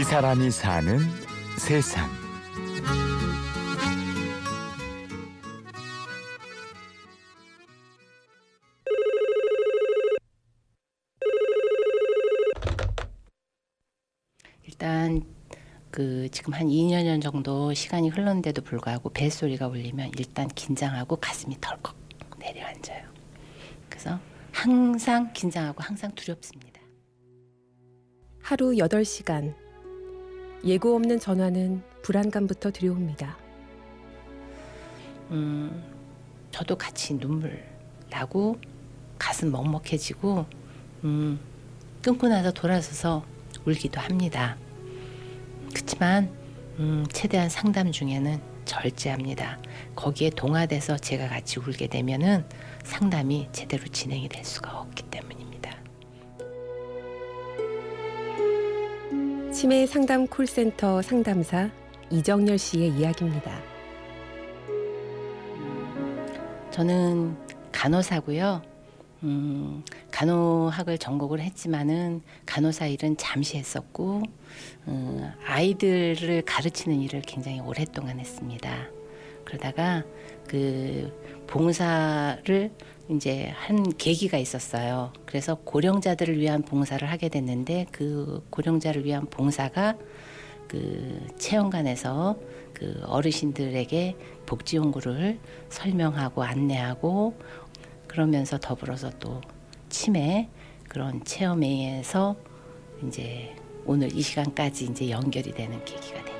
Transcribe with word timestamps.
이 0.00 0.02
사람이 0.02 0.50
사는 0.50 0.98
세상. 1.58 2.08
일단 14.62 15.22
그 15.90 16.30
지금 16.30 16.54
한 16.54 16.68
2년 16.68 17.20
정도 17.20 17.74
시간이 17.74 18.08
흘렀는데도 18.08 18.62
불구하고 18.62 19.10
벨소리가 19.10 19.66
울리면 19.66 20.12
일단 20.16 20.48
긴장하고 20.48 21.16
가슴이 21.16 21.58
덜컥 21.60 21.94
내려앉아요. 22.38 23.06
그래서 23.90 24.18
항상 24.50 25.30
긴장하고 25.34 25.82
항상 25.82 26.10
두렵습니다. 26.14 26.80
하루 28.40 28.70
8시간. 28.70 29.59
예고 30.64 30.94
없는 30.94 31.18
전화는 31.18 31.82
불안감부터 32.02 32.70
들여옵니다. 32.70 33.36
음, 35.30 35.82
저도 36.50 36.76
같이 36.76 37.18
눈물 37.18 37.64
나고 38.10 38.58
가슴 39.18 39.50
먹먹해지고 39.52 40.46
음, 41.04 41.38
끊고 42.02 42.28
나서 42.28 42.50
돌아서서 42.52 43.24
울기도 43.64 44.00
합니다. 44.00 44.56
그렇지만 45.72 46.30
음, 46.78 47.06
최대한 47.12 47.48
상담 47.48 47.92
중에는 47.92 48.40
절제합니다. 48.64 49.58
거기에 49.96 50.30
동화돼서 50.30 50.96
제가 50.96 51.28
같이 51.28 51.58
울게 51.58 51.88
되면은 51.88 52.44
상담이 52.84 53.48
제대로 53.52 53.84
진행이 53.84 54.28
될 54.28 54.44
수가 54.44 54.78
없기 54.80 55.04
때문입 55.04 55.29
치매 59.52 59.84
상담 59.84 60.28
콜센터 60.28 61.02
상담사 61.02 61.70
이정열 62.08 62.56
씨의 62.56 62.90
이야기입니다. 62.90 63.60
저는 66.70 67.36
간호사고요. 67.72 68.62
음, 69.24 69.82
간호학을 70.12 70.98
전공을 70.98 71.40
했지만은 71.40 72.22
간호사 72.46 72.86
일은 72.86 73.16
잠시 73.16 73.56
했었고 73.58 74.22
음, 74.86 75.32
아이들을 75.44 76.42
가르치는 76.42 77.00
일을 77.00 77.22
굉장히 77.22 77.60
오랫동안 77.60 78.20
했습니다. 78.20 78.88
그러다가 79.44 80.04
그 80.46 81.12
봉사를 81.46 82.70
이제 83.08 83.52
한 83.56 83.82
계기가 83.96 84.38
있었어요. 84.38 85.12
그래서 85.26 85.56
고령자들을 85.56 86.38
위한 86.38 86.62
봉사를 86.62 87.08
하게 87.08 87.28
됐는데 87.28 87.86
그 87.90 88.46
고령자를 88.50 89.04
위한 89.04 89.26
봉사가 89.26 89.96
그 90.68 91.26
체험관에서 91.36 92.38
그 92.72 93.02
어르신들에게 93.04 94.16
복지 94.46 94.76
연구를 94.76 95.40
설명하고 95.68 96.44
안내하고 96.44 97.34
그러면서 98.06 98.58
더불어서 98.58 99.10
또 99.18 99.40
치매 99.88 100.48
그런 100.88 101.24
체험회에서 101.24 102.36
이제 103.06 103.54
오늘 103.84 104.16
이 104.16 104.22
시간까지 104.22 104.86
이제 104.86 105.10
연결이 105.10 105.52
되는 105.52 105.84
계기가 105.84 106.24
됐죠. 106.24 106.39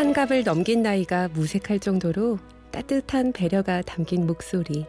환갑을 0.00 0.44
넘긴 0.44 0.80
나이가 0.80 1.28
무색할 1.28 1.78
정도로 1.78 2.38
따뜻한 2.70 3.32
배려가 3.32 3.82
담긴 3.82 4.26
목소리. 4.26 4.86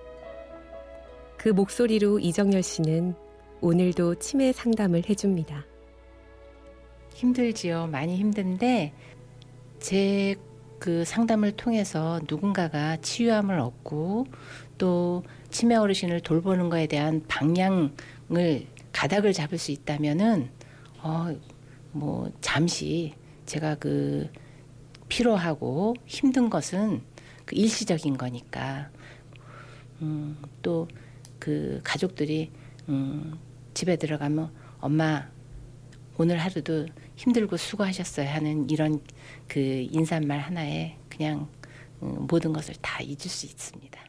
그 1.37 1.49
목소리로 1.49 2.19
이정열 2.19 2.63
씨는 2.63 3.13
오늘도 3.59 4.15
치매 4.19 4.53
상담을 4.53 5.09
해줍니다. 5.09 5.65
힘들지요. 7.13 7.87
많이 7.87 8.15
힘든데 8.15 8.93
제 9.79 10.35
그 10.79 11.03
상담을 11.03 11.51
통해서 11.51 12.21
누군가가 12.29 12.95
치유함을 13.01 13.59
얻고 13.59 14.27
또 14.77 15.23
치매 15.49 15.75
어르신을 15.75 16.21
돌보는 16.21 16.69
거에 16.69 16.87
대한 16.87 17.21
방향을 17.27 17.91
가닥을 18.93 19.33
잡을 19.33 19.57
수 19.57 19.71
있다면은 19.71 20.49
어 21.03 21.35
뭐 21.93 22.31
잠시 22.39 23.13
제가 23.45 23.75
그 23.75 24.29
피로하고 25.11 25.95
힘든 26.05 26.49
것은 26.49 27.01
그 27.45 27.55
일시적인 27.55 28.17
거니까 28.17 28.89
음, 30.01 30.37
또 30.61 30.87
그 31.41 31.81
가족들이 31.83 32.51
음, 32.87 33.37
집에 33.73 33.97
들어가면 33.97 34.53
엄마 34.79 35.27
오늘 36.17 36.37
하루도 36.37 36.85
힘들고 37.15 37.57
수고하셨어요 37.57 38.29
하는 38.29 38.69
이런 38.69 39.01
그 39.47 39.59
인사말 39.59 40.39
하나에 40.39 40.97
그냥 41.09 41.49
음, 42.03 42.27
모든 42.29 42.53
것을 42.53 42.75
다 42.79 43.01
잊을 43.01 43.17
수 43.21 43.47
있습니다. 43.47 43.99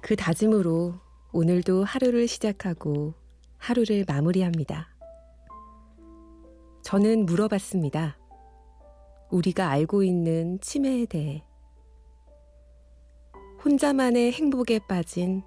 그 0.00 0.14
다짐으로 0.14 0.94
오늘도 1.32 1.82
하루를 1.82 2.28
시작하고 2.28 3.14
하루를 3.56 4.04
마무리합니다. 4.06 4.94
저는 6.82 7.26
물어봤습니다. 7.26 8.17
우리가 9.30 9.68
알고 9.68 10.02
있는 10.02 10.58
치매에 10.60 11.06
대해. 11.06 11.44
혼자만의 13.64 14.32
행복에 14.32 14.78
빠진 14.88 15.42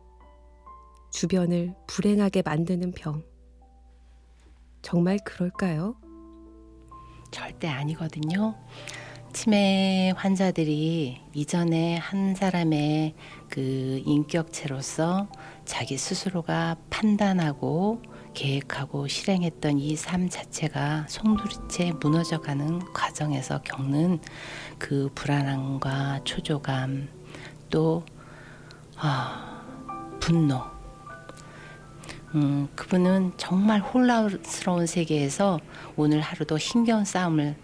주변을 1.12 1.74
불행하게 1.88 2.42
만드는 2.44 2.92
병. 2.92 3.24
정말 4.82 5.18
그럴까요? 5.24 5.96
절대 7.32 7.68
아니거든요. 7.68 8.56
치매 9.34 10.12
환자들이 10.16 11.22
이전에 11.34 11.98
한 11.98 12.36
사람의 12.36 13.16
그 13.50 14.02
인격체로서 14.06 15.30
자기 15.64 15.98
스스로가 15.98 16.76
판단하고 16.90 18.02
계획하고 18.34 19.08
실행했던 19.08 19.80
이 19.80 19.96
삶 19.96 20.30
자체가 20.30 21.06
송두리째 21.10 21.94
무너져가는 22.02 22.80
과정에서 22.94 23.62
겪는 23.62 24.20
그 24.80 25.10
불안함과 25.16 26.22
초조감 26.24 27.08
또 27.70 28.06
아, 28.98 29.62
분노 30.20 30.62
음, 32.36 32.68
그분은 32.76 33.34
정말 33.38 33.82
혼란스러운 33.82 34.86
세계에서 34.88 35.60
오늘 35.98 36.22
하루도 36.22 36.58
힘겨운 36.58 37.04
싸움을 37.04 37.58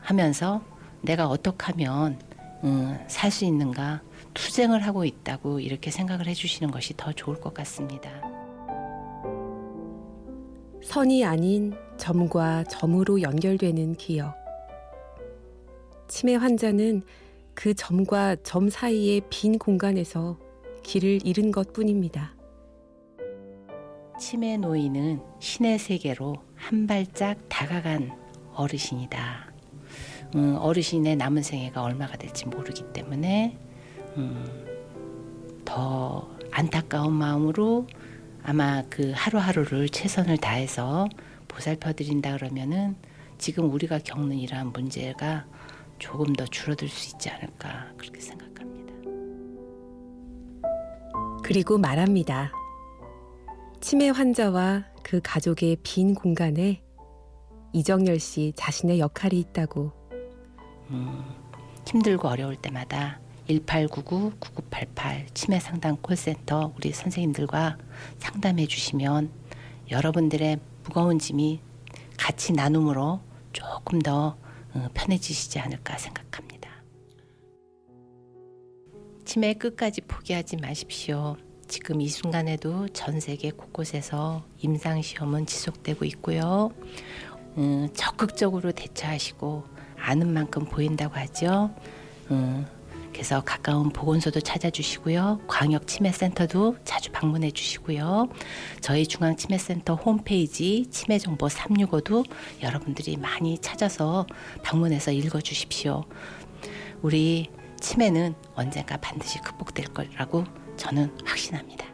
하면서 0.00 0.62
내가 1.02 1.28
어떻게 1.28 1.66
하면 1.66 2.18
음, 2.64 2.98
살 3.08 3.30
수 3.30 3.44
있는가 3.44 4.00
투쟁을 4.34 4.86
하고 4.86 5.04
있다고 5.04 5.60
이렇게 5.60 5.90
생각을 5.90 6.26
해주시는 6.28 6.70
것이 6.70 6.94
더 6.96 7.12
좋을 7.12 7.40
것 7.40 7.52
같습니다. 7.54 8.29
선이 10.82 11.24
아닌 11.24 11.74
점과 11.96 12.64
점으로 12.64 13.20
연결되는 13.20 13.94
기억. 13.96 14.34
치매 16.08 16.34
환자는 16.34 17.02
그 17.54 17.74
점과 17.74 18.34
점 18.42 18.70
사이의 18.70 19.22
빈 19.30 19.58
공간에서 19.58 20.38
길을 20.82 21.20
잃은 21.24 21.52
것 21.52 21.72
뿐입니다. 21.72 22.34
치매 24.18 24.56
노인은 24.56 25.20
신의 25.38 25.78
세계로 25.78 26.36
한 26.54 26.86
발짝 26.86 27.36
다가간 27.48 28.10
어르신이다. 28.54 29.52
음, 30.36 30.56
어르신의 30.58 31.16
남은 31.16 31.42
생애가 31.42 31.82
얼마가 31.82 32.16
될지 32.16 32.46
모르기 32.46 32.84
때문에 32.92 33.56
음, 34.16 34.44
더 35.64 36.28
안타까운 36.50 37.12
마음으로 37.12 37.86
아마 38.42 38.82
그 38.88 39.12
하루하루를 39.14 39.88
최선을 39.88 40.38
다해서 40.38 41.08
보살펴 41.48 41.92
드린다 41.92 42.36
그러면은 42.36 42.96
지금 43.38 43.72
우리가 43.72 43.98
겪는 43.98 44.36
이러한 44.36 44.72
문제가 44.72 45.46
조금 45.98 46.32
더 46.32 46.44
줄어들 46.46 46.88
수 46.88 47.14
있지 47.14 47.30
않을까 47.30 47.92
그렇게 47.96 48.20
생각합니다. 48.20 48.94
그리고 51.42 51.78
말합니다. 51.78 52.52
치매 53.80 54.10
환자와 54.10 54.84
그 55.02 55.20
가족의 55.22 55.78
빈 55.82 56.14
공간에 56.14 56.82
이정열 57.72 58.20
씨 58.20 58.52
자신의 58.56 58.98
역할이 58.98 59.38
있다고. 59.38 59.92
음, 60.90 61.24
힘들고 61.86 62.28
어려울 62.28 62.56
때마다 62.56 63.20
1899-9988 63.58 65.34
치매 65.34 65.58
상담 65.58 65.96
콜센터 65.96 66.72
우리 66.76 66.92
선생님들과 66.92 67.78
상담해 68.18 68.66
주시면 68.66 69.30
여러분들의 69.90 70.58
무거운 70.84 71.18
짐이 71.18 71.60
같이 72.16 72.52
나눔으로 72.52 73.20
조금 73.52 73.98
더 73.98 74.36
어, 74.72 74.88
편해지시지 74.94 75.58
않을까 75.58 75.98
생각합니다. 75.98 76.70
치매 79.24 79.54
끝까지 79.54 80.00
포기하지 80.02 80.56
마십시오. 80.56 81.36
지금 81.66 82.00
이 82.00 82.08
순간에도 82.08 82.88
전 82.88 83.20
세계 83.20 83.50
곳곳에서 83.50 84.44
임상 84.58 85.02
시험은 85.02 85.46
지속되고 85.46 86.04
있고요. 86.04 86.70
음, 87.56 87.88
적극적으로 87.94 88.72
대처하시고 88.72 89.64
아는 89.96 90.32
만큼 90.32 90.64
보인다고 90.64 91.14
하죠. 91.14 91.70
음, 92.30 92.66
그래서 93.20 93.42
가까운 93.44 93.90
보건소도 93.90 94.40
찾아주시고요. 94.40 95.42
광역 95.46 95.86
치매센터도 95.86 96.76
자주 96.84 97.12
방문해 97.12 97.50
주시고요. 97.50 98.30
저희 98.80 99.06
중앙치매센터 99.06 99.94
홈페이지 99.94 100.86
치매정보 100.90 101.48
365도 101.48 102.24
여러분들이 102.62 103.18
많이 103.18 103.58
찾아서 103.58 104.26
방문해서 104.62 105.12
읽어 105.12 105.38
주십시오. 105.38 106.04
우리 107.02 107.50
치매는 107.78 108.34
언젠가 108.54 108.96
반드시 108.96 109.38
극복될 109.40 109.88
거라고 109.88 110.44
저는 110.78 111.14
확신합니다. 111.22 111.84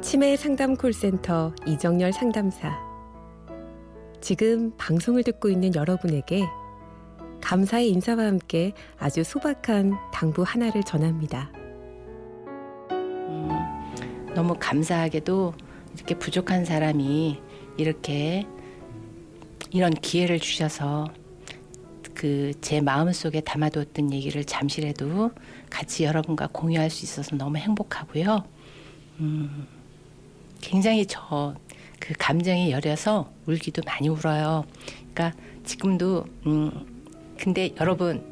치매 0.00 0.36
상담 0.36 0.76
콜센터 0.76 1.56
이정열 1.66 2.12
상담사. 2.12 2.78
지금 4.20 4.76
방송을 4.76 5.24
듣고 5.24 5.48
있는 5.48 5.74
여러분에게 5.74 6.46
감사의 7.40 7.90
인사와 7.90 8.24
함께 8.24 8.72
아주 8.98 9.24
소박한 9.24 9.94
당부 10.12 10.42
하나를 10.42 10.82
전합니다. 10.82 11.50
음, 12.90 13.48
너무 14.34 14.54
감사하게도 14.58 15.54
이렇게 15.94 16.18
부족한 16.18 16.64
사람이 16.64 17.40
이렇게 17.76 18.46
이런 19.70 19.92
기회를 19.92 20.40
주셔서 20.40 21.06
그 22.14 22.52
제 22.60 22.80
마음 22.80 23.12
속에 23.12 23.40
담아두었던 23.40 24.12
얘기를 24.12 24.44
잠시라도 24.44 25.30
같이 25.70 26.04
여러분과 26.04 26.48
공유할 26.52 26.90
수 26.90 27.04
있어서 27.04 27.36
너무 27.36 27.58
행복하고요. 27.58 28.44
음, 29.20 29.66
굉장히 30.60 31.06
저 31.06 31.54
그 32.00 32.14
감정이 32.18 32.70
여려서 32.70 33.30
울기도 33.46 33.82
많이 33.84 34.08
울어요. 34.08 34.64
그러니까 35.12 35.38
지금도 35.64 36.24
음, 36.46 36.97
근데 37.38 37.74
여러분 37.80 38.22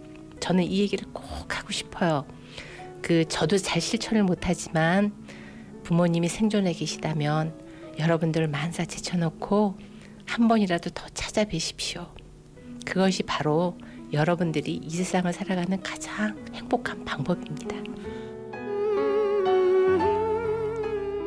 저는 0.40 0.64
이 0.64 0.80
얘기를 0.80 1.06
꼭 1.12 1.56
하고 1.56 1.72
싶어요. 1.72 2.26
그 3.00 3.24
저도 3.26 3.56
잘 3.56 3.80
실천을 3.80 4.24
못하지만 4.24 5.12
부모님이 5.84 6.28
생존해 6.28 6.72
계시다면 6.72 7.54
여러분들 7.98 8.48
만사 8.48 8.84
제쳐놓고 8.84 9.78
한 10.26 10.48
번이라도 10.48 10.90
더 10.90 11.08
찾아뵈십시오. 11.10 12.08
그것이 12.84 13.22
바로 13.22 13.78
여러분들이 14.12 14.80
이 14.82 14.90
세상을 14.90 15.32
살아가는 15.32 15.80
가장 15.82 16.36
행복한 16.52 17.04
방법입니다. 17.04 17.76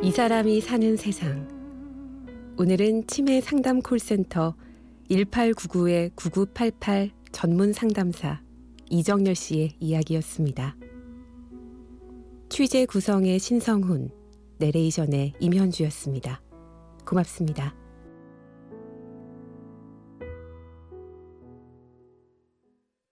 이 0.01 0.11
사람이 0.11 0.61
사는 0.61 0.97
세상. 0.97 1.47
오늘은 2.57 3.07
치매 3.07 3.41
상담 3.41 3.81
콜센터 3.81 4.55
1899-9988 5.09 7.11
전문 7.31 7.73
상담사 7.73 8.41
이정열 8.89 9.35
씨의 9.35 9.75
이야기였습니다. 9.79 10.75
취재 12.49 12.85
구성의 12.85 13.39
신성훈, 13.39 14.09
내레이션의 14.57 15.33
임현주였습니다. 15.39 16.41
고맙습니다. 17.05 17.75